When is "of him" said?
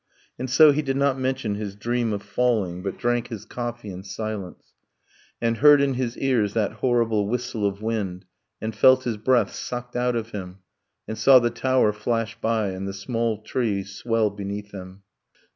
10.15-10.57